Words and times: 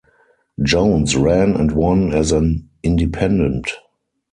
Jones 0.63 1.15
ran 1.15 1.55
and 1.55 1.71
won 1.73 2.11
as 2.11 2.31
an 2.31 2.67
independent. 2.81 3.69